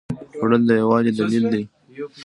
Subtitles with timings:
[0.37, 1.63] خوړل د یووالي دلیل دی